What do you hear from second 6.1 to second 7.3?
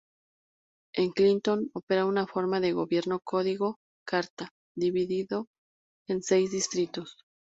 seis distritos.